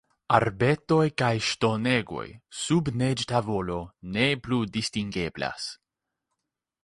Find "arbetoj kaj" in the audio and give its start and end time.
0.35-1.29